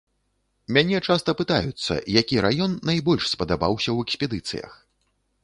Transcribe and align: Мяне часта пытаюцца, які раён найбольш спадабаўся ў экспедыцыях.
Мяне 0.77 1.01
часта 1.07 1.35
пытаюцца, 1.41 1.93
які 2.21 2.41
раён 2.47 2.73
найбольш 2.93 3.29
спадабаўся 3.35 3.87
ў 3.93 3.97
экспедыцыях. 4.09 4.71